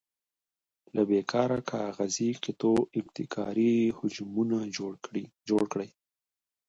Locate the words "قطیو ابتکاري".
2.43-3.73